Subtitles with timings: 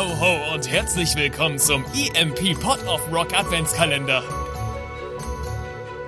[0.00, 4.22] ho, ho und herzlich willkommen zum EMP Pot of Rock Adventskalender.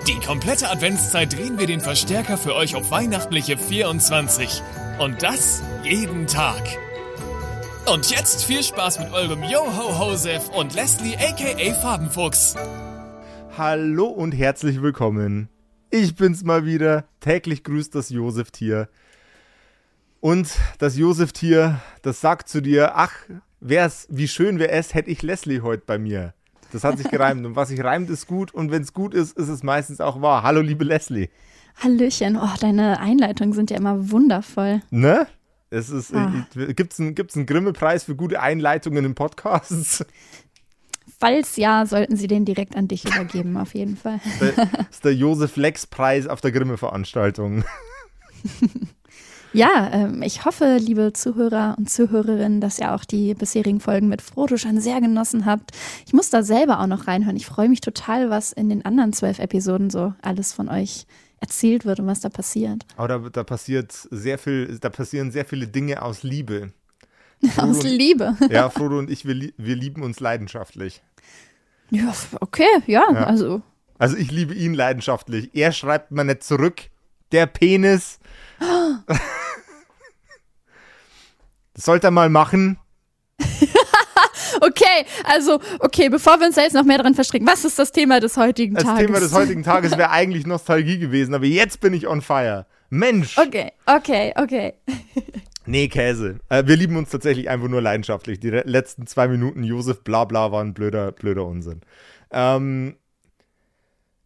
[0.08, 4.62] Die komplette Adventszeit drehen wir den Verstärker für euch auf weihnachtliche 24.
[4.98, 6.62] Und das jeden Tag.
[7.84, 12.54] Und jetzt viel Spaß mit eurem Yo-Ho-Hosef und Leslie aka Farbenfuchs.
[13.58, 15.50] Hallo und herzlich willkommen.
[15.90, 17.04] Ich bin's mal wieder.
[17.20, 18.88] Täglich grüßt das Josef-Tier.
[20.20, 20.48] Und
[20.78, 23.12] das Josef-Tier, das sagt zu dir, ach,
[23.62, 26.34] wär's, wie schön wäre es, hätte ich Leslie heute bei mir.
[26.72, 27.46] Das hat sich gereimt.
[27.46, 28.52] Und was sich reimt, ist gut.
[28.52, 30.42] Und wenn es gut ist, ist es meistens auch wahr.
[30.42, 31.28] Hallo, liebe Leslie.
[31.82, 32.36] Hallöchen.
[32.36, 34.82] Oh, deine Einleitungen sind ja immer wundervoll.
[34.90, 35.26] Ne?
[35.70, 36.46] Es ist, Ah.
[36.54, 40.04] äh, gibt's einen, gibt's einen Grimme-Preis für gute Einleitungen in Podcasts?
[41.18, 44.20] Falls ja, sollten sie den direkt an dich übergeben, auf jeden Fall.
[44.40, 44.50] Das
[44.90, 47.64] ist der Josef Lex-Preis auf der Grimme-Veranstaltung.
[49.52, 54.22] Ja, ähm, ich hoffe, liebe Zuhörer und Zuhörerinnen, dass ihr auch die bisherigen Folgen mit
[54.22, 55.72] Frodo schon sehr genossen habt.
[56.06, 57.36] Ich muss da selber auch noch reinhören.
[57.36, 61.06] Ich freue mich total, was in den anderen zwölf Episoden so alles von euch
[61.40, 62.86] erzählt wird und was da passiert.
[62.96, 66.72] Aber da, da passiert sehr viel, da passieren sehr viele Dinge aus Liebe.
[67.56, 68.36] Aus Liebe.
[68.50, 71.02] Ja, Frodo und ich, wir, wir lieben uns leidenschaftlich.
[71.90, 73.24] Ja, okay, ja, Ja.
[73.24, 73.62] also.
[73.98, 75.50] Also ich liebe ihn leidenschaftlich.
[75.52, 76.82] Er schreibt mir nicht zurück.
[77.32, 78.20] Der Penis.
[81.74, 82.78] Das sollte er mal machen.
[84.60, 87.90] Okay, also, okay, bevor wir uns da jetzt noch mehr dran verstricken, was ist das
[87.90, 89.06] Thema des heutigen Das Tages?
[89.06, 92.66] Thema des heutigen Tages wäre eigentlich Nostalgie gewesen, aber jetzt bin ich on fire.
[92.90, 93.38] Mensch.
[93.38, 94.74] Okay, okay, okay.
[95.64, 96.40] Nee, Käse.
[96.48, 98.40] Äh, wir lieben uns tatsächlich einfach nur leidenschaftlich.
[98.40, 101.82] Die letzten zwei Minuten Josef Blabla waren blöder, blöder Unsinn.
[102.32, 102.96] Ähm,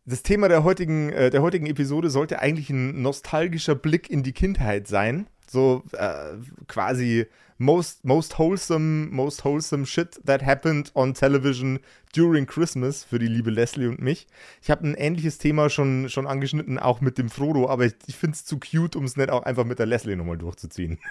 [0.06, 4.33] das Thema der heutigen, äh, der heutigen Episode sollte eigentlich ein nostalgischer Blick in die
[4.33, 5.27] Kindheit sein.
[5.50, 6.34] So äh,
[6.66, 7.27] quasi
[7.58, 11.78] most, most wholesome, most wholesome shit that happened on television
[12.14, 14.27] during Christmas für die liebe Leslie und mich.
[14.62, 18.17] Ich habe ein ähnliches Thema schon, schon angeschnitten, auch mit dem Frodo, aber ich, ich
[18.17, 20.98] finde es zu cute, um es nicht auch einfach mit der Leslie nochmal durchzuziehen.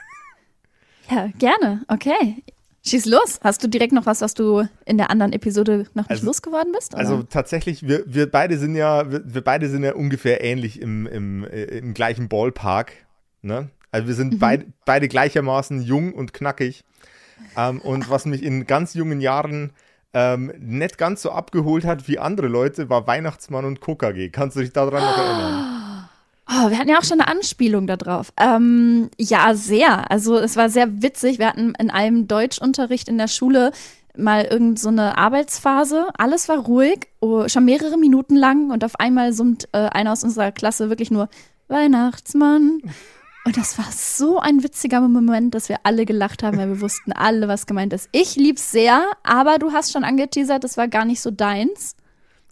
[1.09, 1.84] Ja, gerne.
[1.88, 2.44] Okay.
[2.84, 3.40] Schieß los.
[3.44, 6.72] Hast du direkt noch was, was du in der anderen Episode noch nicht Also- losgeworden
[6.72, 6.94] bist?
[6.94, 7.00] Oder?
[7.02, 11.06] Also tatsächlich, wir, wir beide sind ja, wir, wir beide sind ja ungefähr ähnlich im,
[11.07, 12.94] im, äh, im gleichen Ballpark.
[13.44, 13.69] Ne?
[13.95, 16.83] Also wir sind beid, beide gleichermaßen jung und knackig.
[17.56, 19.72] Ähm, und was mich in ganz jungen Jahren
[20.13, 24.31] ähm, nicht ganz so abgeholt hat wie andere Leute, war Weihnachtsmann und KKG.
[24.31, 26.09] Kannst du dich daran noch erinnern?
[26.50, 28.34] oh, wir hatten ja auch schon eine Anspielung darauf.
[28.35, 30.11] Ähm, ja, sehr.
[30.11, 31.39] Also es war sehr witzig.
[31.39, 33.72] Wir hatten in einem Deutschunterricht in der Schule
[34.17, 36.07] mal irgend so eine Arbeitsphase.
[36.17, 40.25] Alles war ruhig, oh, schon mehrere Minuten lang und auf einmal summt äh, einer aus
[40.25, 41.29] unserer Klasse wirklich nur
[41.69, 42.81] Weihnachtsmann.
[43.45, 47.11] Und das war so ein witziger Moment, dass wir alle gelacht haben, weil wir wussten
[47.11, 48.09] alle, was gemeint ist.
[48.11, 51.95] Ich lieb's sehr, aber du hast schon angeteasert, das war gar nicht so deins.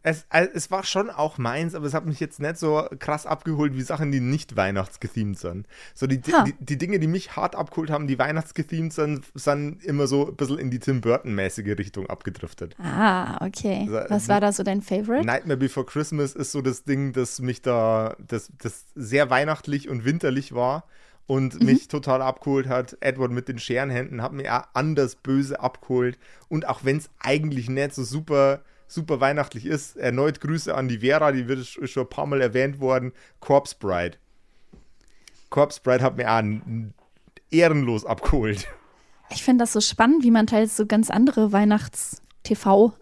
[0.06, 3.74] Es, es war schon auch meins, aber es hat mich jetzt nicht so krass abgeholt
[3.74, 5.66] wie Sachen, die nicht weihnachtsgethemed sind.
[5.96, 10.08] So die, die, die Dinge, die mich hart abgeholt haben, die weihnachtsgethemed sind, sind immer
[10.08, 12.76] so ein bisschen in die Tim Burton-mäßige Richtung abgedriftet.
[12.80, 13.88] Ah, okay.
[13.90, 15.26] Also, Was war da so dein Favorite?
[15.26, 20.04] Nightmare Before Christmas ist so das Ding, das mich da, das, das sehr weihnachtlich und
[20.04, 20.84] winterlich war
[21.28, 21.66] und Mhm.
[21.66, 22.98] mich total abgeholt hat.
[23.00, 26.18] Edward mit den Scherenhänden hat mir anders böse abgeholt.
[26.50, 28.60] Und auch wenn es eigentlich nicht so super,
[28.94, 32.42] super weihnachtlich ist, erneut Grüße an die Vera, die wird sch- schon ein paar Mal
[32.42, 33.12] erwähnt worden.
[33.40, 34.18] Corpse Bride.
[35.50, 36.44] Corpse Bride hat mir auch
[37.52, 38.68] ehrenlos abgeholt.
[39.30, 42.94] Ich finde das so spannend, wie man teils so ganz andere Weihnachts-TV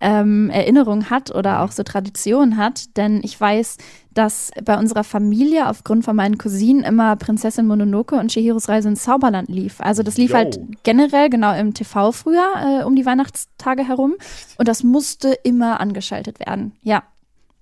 [0.00, 2.96] ähm, Erinnerungen hat oder auch so Traditionen hat.
[2.96, 3.76] Denn ich weiß,
[4.14, 9.02] dass bei unserer Familie aufgrund von meinen Cousinen immer Prinzessin Mononoke und Chihiros Reise ins
[9.04, 9.80] Zauberland lief.
[9.80, 10.36] Also das lief Yo.
[10.36, 14.14] halt generell genau im TV früher äh, um die Weihnachtstage herum.
[14.58, 16.72] Und das musste immer angeschaltet werden.
[16.82, 17.02] Ja,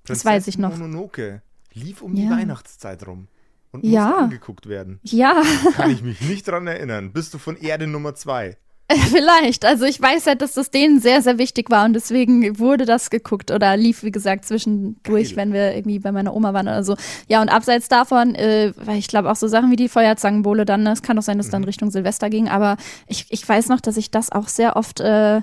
[0.06, 0.70] das weiß ich noch.
[0.70, 1.42] Mononoke
[1.74, 2.30] lief um die Ja.
[2.30, 3.28] Weihnachtszeit rum
[3.72, 4.06] und Ja.
[4.06, 5.00] musste angeguckt werden.
[5.02, 5.42] Ja,
[5.74, 7.12] Kann ich mich nicht dran erinnern.
[7.12, 8.56] Bist du von Erde Nummer zwei?
[9.10, 9.66] Vielleicht.
[9.66, 13.10] Also ich weiß halt, dass das denen sehr, sehr wichtig war und deswegen wurde das
[13.10, 15.36] geguckt oder lief, wie gesagt, zwischendurch, Geil.
[15.36, 16.96] wenn wir irgendwie bei meiner Oma waren oder so.
[17.28, 20.84] Ja, und abseits davon, äh, weil ich glaube auch so Sachen wie die Feuerzangenbowle dann,
[20.84, 23.82] ne, es kann doch sein, dass dann Richtung Silvester ging, aber ich, ich weiß noch,
[23.82, 25.42] dass ich das auch sehr oft äh,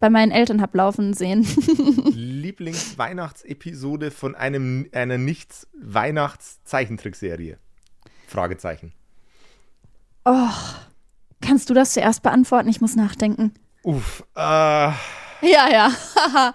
[0.00, 1.42] bei meinen Eltern hab laufen sehen.
[2.12, 7.58] Lieblingsweihnachtsepisode von einem, einer Nicht-Weihnachts-Zeichentrickserie?
[8.26, 8.92] Fragezeichen.
[10.24, 10.48] oh,
[11.50, 12.68] kannst du das zuerst beantworten?
[12.68, 13.52] Ich muss nachdenken.
[13.82, 14.94] Uff, äh, Ja,
[15.42, 15.90] ja.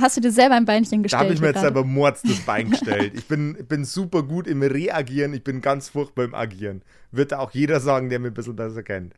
[0.00, 1.22] Hast du dir selber ein Beinchen da gestellt?
[1.24, 3.14] habe ich mir jetzt selber Mords das Bein gestellt.
[3.16, 6.82] Ich bin, bin super gut im Reagieren, ich bin ganz furchtbar im Agieren.
[7.10, 9.14] Wird da auch jeder sagen, der mich ein bisschen besser kennt.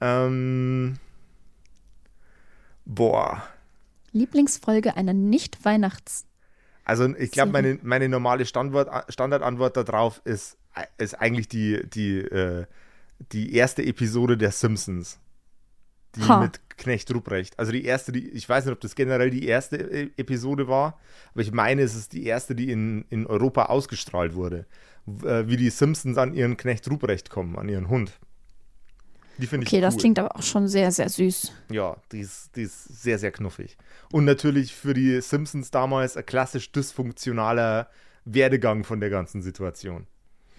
[0.00, 0.96] Ähm,
[2.86, 3.42] Boah.
[4.12, 6.24] Lieblingsfolge einer Nicht-Weihnachts-
[6.86, 10.56] Also ich glaube, meine, meine normale Standard, Standardantwort darauf ist,
[10.96, 12.64] ist eigentlich die, die, äh,
[13.32, 15.18] die erste Episode der Simpsons.
[16.14, 16.40] Die Ha.
[16.40, 17.58] mit Knecht Ruprecht.
[17.58, 20.98] Also die erste, die, ich weiß nicht, ob das generell die erste äh, Episode war,
[21.32, 24.66] aber ich meine, es ist die erste, die in, in Europa ausgestrahlt wurde.
[25.24, 28.12] Äh, wie die Simpsons an ihren Knecht Ruprecht kommen, an ihren Hund.
[29.38, 29.82] Die finde ich Okay, cool.
[29.82, 31.52] das klingt aber auch schon sehr, sehr süß.
[31.70, 33.76] Ja, die ist, die ist sehr, sehr knuffig.
[34.10, 37.88] Und natürlich für die Simpsons damals ein klassisch dysfunktionaler
[38.24, 40.06] Werdegang von der ganzen Situation.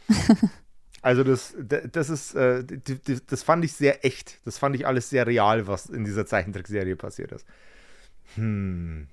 [1.07, 2.65] also das, das ist, äh,
[3.27, 4.39] das fand ich sehr echt.
[4.43, 7.45] Das fand ich alles sehr real, was in dieser Zeichentrickserie passiert ist.
[8.35, 9.07] Hm.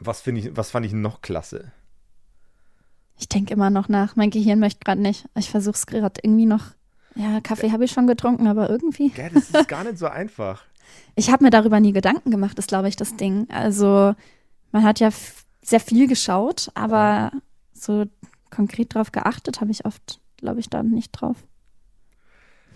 [0.00, 1.70] Was, finde ich, was fand ich noch klasse?
[3.18, 4.16] Ich denke immer noch nach.
[4.16, 5.28] Mein Gehirn möchte gerade nicht.
[5.34, 6.64] Ich versuche es gerade irgendwie noch.
[7.14, 9.10] Ja, Kaffee habe ich schon getrunken, aber irgendwie.
[9.10, 10.62] Gell, das ist gar nicht so einfach.
[11.14, 13.46] Ich habe mir darüber nie Gedanken gemacht, ist, glaube ich, das Ding.
[13.50, 14.14] Also,
[14.72, 15.10] man hat ja
[15.60, 17.32] sehr viel geschaut, aber
[17.74, 18.06] so
[18.48, 21.36] konkret drauf geachtet habe ich oft, glaube ich, da nicht drauf.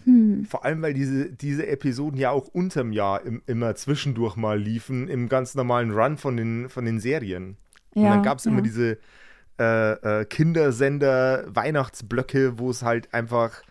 [0.05, 0.45] Hm.
[0.45, 5.09] Vor allem, weil diese, diese Episoden ja auch unterm Jahr im, immer zwischendurch mal liefen,
[5.09, 7.57] im ganz normalen Run von den, von den Serien.
[7.95, 8.51] Und Ja, dann gab es ja.
[8.51, 8.99] immer diese
[9.59, 13.63] äh, äh, Kindersender-Weihnachtsblöcke, wo es halt einfach,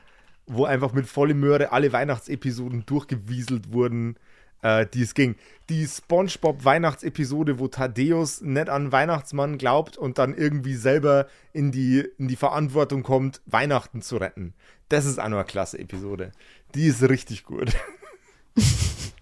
[0.47, 4.15] wo einfach mit volle Möhre alle Weihnachtsepisoden durchgewieselt wurden,
[4.61, 5.35] äh, die es ging.
[5.69, 12.27] Die SpongeBob-Weihnachtsepisode, wo Thaddeus nicht an Weihnachtsmann glaubt und dann irgendwie selber in die, in
[12.27, 14.53] die Verantwortung kommt, Weihnachten zu retten.
[14.89, 16.31] Das ist auch noch eine klasse Episode.
[16.75, 17.71] Die ist richtig gut.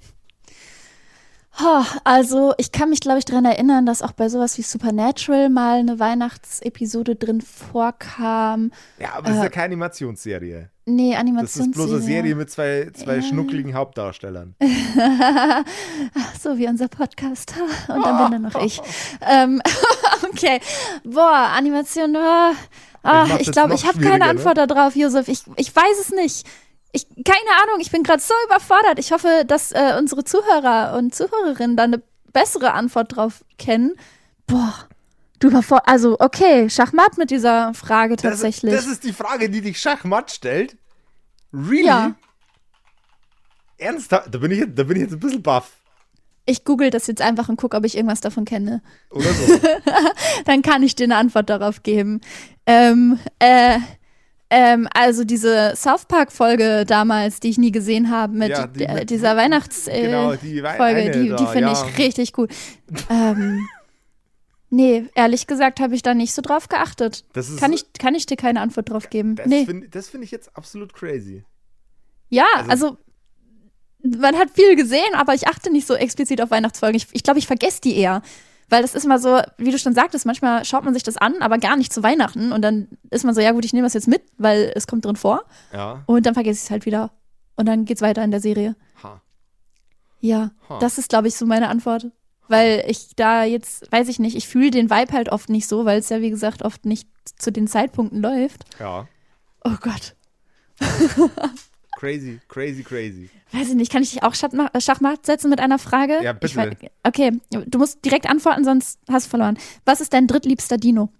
[2.03, 5.79] Also, ich kann mich, glaube ich, daran erinnern, dass auch bei sowas wie Supernatural mal
[5.79, 8.71] eine Weihnachtsepisode drin vorkam.
[8.99, 10.69] Ja, aber das ist ja keine Animationsserie.
[10.85, 11.71] Nee, Das ist Animationsserie.
[11.73, 14.55] bloß eine Serie mit zwei, zwei schnuckligen Hauptdarstellern.
[16.41, 17.53] So wie unser Podcast.
[17.89, 18.81] Und dann bin da noch ich.
[19.29, 19.61] ähm,
[20.31, 20.59] okay.
[21.03, 22.15] Boah, Animation.
[22.15, 22.53] Oh.
[23.03, 24.25] Ah, mach's ich glaube, ich habe keine ne?
[24.25, 25.27] Antwort darauf, Josef.
[25.27, 26.47] Ich, ich weiß es nicht.
[26.91, 28.97] Ich, keine Ahnung, ich bin gerade so überfordert.
[28.99, 32.01] Ich hoffe, dass äh, unsere Zuhörer und Zuhörerinnen da eine
[32.33, 33.93] bessere Antwort drauf kennen.
[34.47, 34.73] Boah,
[35.39, 35.87] du überfordert.
[35.87, 38.73] Also, okay, Schachmatt mit dieser Frage Das, tatsächlich.
[38.73, 40.77] das ist die Frage, die dich Schachmatt stellt.
[41.53, 41.85] Really?
[41.85, 42.15] Ja.
[43.77, 44.33] Ernsthaft?
[44.33, 45.71] Da bin, ich, da bin ich jetzt ein bisschen baff.
[46.45, 48.81] ich google das jetzt einfach und gucke, ob ich irgendwas davon kenne.
[49.11, 49.59] Oder so.
[50.45, 52.21] dann kann ich dir eine Antwort darauf geben.
[52.65, 53.77] Ähm, äh,
[54.49, 58.87] ähm, also diese South Park Folge damals, die ich nie gesehen habe, mit, Ja, die
[58.87, 61.85] mit- dieser Weihnachtsfolge, genau, äh, die Wei- die, die finde ja.
[61.87, 62.47] ich richtig cool.
[63.09, 63.67] ähm,
[64.69, 67.25] nee, ehrlich gesagt habe ich da nicht so drauf geachtet.
[67.35, 69.35] Ist, Kann ich, kann ich dir keine Antwort drauf geben?
[69.35, 69.65] das nee.
[69.65, 71.43] finde find ich jetzt absolut crazy.
[72.29, 72.97] Ja, also- also,
[74.01, 76.95] man hat viel gesehen, aber ich achte nicht so explizit auf Weihnachtsfolgen.
[76.95, 78.21] Ich, ich glaube, ich vergesse die eher.
[78.69, 81.41] Weil das ist mal so, wie du schon sagtest, manchmal schaut man sich das an,
[81.41, 82.51] aber gar nicht zu Weihnachten.
[82.51, 85.05] Und dann ist man so, ja gut, ich nehme das jetzt mit, weil es kommt
[85.05, 85.43] drin vor.
[85.73, 86.03] Ja.
[86.05, 87.11] Und dann vergesse ich es halt wieder.
[87.55, 88.75] Und dann geht's weiter in der Serie.
[89.03, 89.21] Ha.
[90.21, 90.79] Ja, Ha.
[90.79, 92.07] das ist, glaube ich, so meine Antwort.
[92.47, 95.85] Weil ich da jetzt, weiß ich nicht, ich fühle den Vibe halt oft nicht so,
[95.85, 97.07] weil es ja, wie gesagt, oft nicht
[97.37, 98.65] zu den Zeitpunkten läuft.
[98.79, 99.07] Ja.
[99.63, 100.15] Oh Gott.
[101.99, 103.29] Crazy, crazy, crazy.
[103.51, 106.23] Weiß ich nicht, kann ich dich auch äh, Schachmatt setzen mit einer Frage?
[106.23, 106.77] Ja, bitte.
[106.79, 109.57] Ich okay, du musst direkt antworten, sonst hast du verloren.
[109.83, 111.11] Was ist dein drittliebster Dino?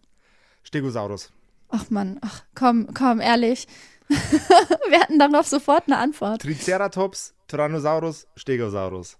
[0.63, 1.33] Stegosaurus.
[1.67, 3.67] Ach Mann, ach komm, komm, ehrlich.
[4.07, 6.43] Wir hatten darauf sofort eine Antwort.
[6.43, 9.17] Triceratops, Tyrannosaurus, Stegosaurus.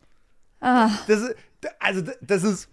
[0.62, 1.36] Ah, Das ist,
[1.80, 2.70] also das ist,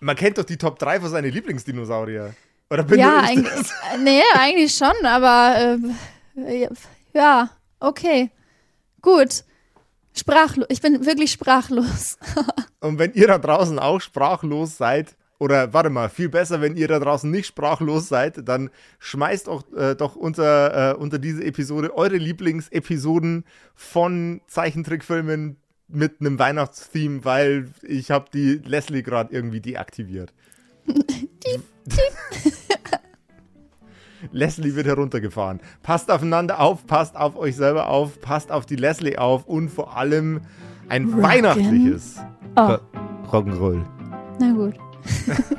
[0.00, 2.34] man kennt doch die Top 3 von seinen Lieblingsdinosaurier.
[2.74, 3.72] Oder bin ja, ich eigentlich, das?
[4.02, 5.78] nee, eigentlich schon, aber
[6.36, 6.68] äh,
[7.12, 8.30] ja, okay.
[9.00, 9.44] Gut.
[10.12, 10.66] Sprachlos.
[10.70, 12.18] Ich bin wirklich sprachlos.
[12.80, 16.88] Und wenn ihr da draußen auch sprachlos seid, oder warte mal, viel besser, wenn ihr
[16.88, 21.96] da draußen nicht sprachlos seid, dann schmeißt auch äh, doch unter, äh, unter diese Episode
[21.96, 23.44] eure Lieblingsepisoden
[23.76, 30.32] von Zeichentrickfilmen mit einem Weihnachtstheme, weil ich habe die Leslie gerade irgendwie deaktiviert.
[34.34, 35.60] Leslie wird heruntergefahren.
[35.82, 39.96] Passt aufeinander auf, passt auf euch selber auf, passt auf die Leslie auf und vor
[39.96, 40.40] allem
[40.88, 41.22] ein Rock'n'Roll.
[41.22, 42.16] weihnachtliches
[42.56, 42.76] Oh,
[43.32, 43.82] Rock'n'Roll.
[44.40, 44.74] na gut.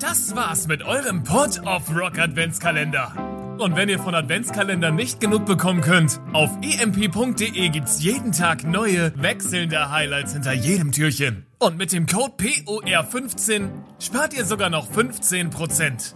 [0.00, 3.12] Das war's mit eurem Pod of Rock Adventskalender.
[3.58, 9.12] Und wenn ihr von Adventskalendern nicht genug bekommen könnt, auf emp.de gibt's jeden Tag neue,
[9.20, 11.44] wechselnde Highlights hinter jedem Türchen.
[11.58, 13.68] Und mit dem Code POR15
[13.98, 16.14] spart ihr sogar noch 15%.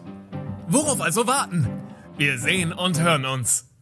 [0.68, 1.68] Worauf also warten?
[2.16, 3.74] Wir sehen und hören uns.